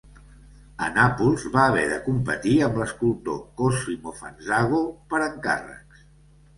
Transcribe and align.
A 0.85 0.87
Nàpols, 0.95 1.45
va 1.57 1.65
haver 1.65 1.83
de 1.91 1.99
competir 2.07 2.55
amb 2.69 2.81
l'escultor 2.83 3.39
Cosimo 3.63 4.19
Fanzago 4.25 4.85
per 5.15 5.25
encàrrecs. 5.33 6.07